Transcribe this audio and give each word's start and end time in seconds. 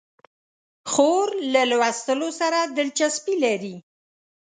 خور 0.91 1.27
له 1.53 1.61
لوستو 1.71 2.29
سره 2.39 2.59
دلچسپي 2.77 3.35
لري. 3.43 3.75